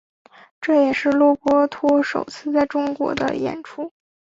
[0.59, 3.93] 这也是罗伯托首次在中国的演出。